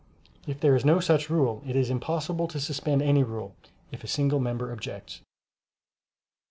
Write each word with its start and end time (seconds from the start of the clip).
If 0.47 0.59
there 0.59 0.75
is 0.75 0.83
no 0.83 0.99
such 0.99 1.29
rule 1.29 1.61
it 1.63 1.75
is 1.75 1.91
impossible 1.91 2.47
to 2.47 2.59
suspend 2.59 3.03
any 3.03 3.21
rule, 3.21 3.53
if 3.91 4.03
a 4.03 4.07
single 4.07 4.39
member 4.39 4.71
objects. 4.71 5.21